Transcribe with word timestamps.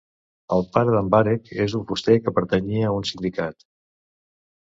El 0.55 0.63
pare 0.77 0.95
d'en 0.95 1.11
Barek 1.15 1.51
és 1.65 1.75
un 1.81 1.83
fuster 1.91 2.15
que 2.25 2.33
pertanyia 2.39 2.89
a 2.89 2.95
un 3.03 3.07
sindicat. 3.11 3.69